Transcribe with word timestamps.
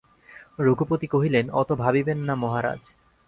রঘুপতি 0.59 1.07
কহিলেন, 1.07 1.45
অত 1.51 1.69
ভাবিবেন 1.73 2.19
না 2.27 2.33
মহারাজ। 2.35 2.81